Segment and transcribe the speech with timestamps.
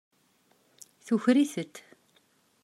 [1.05, 1.75] Tuker-itent.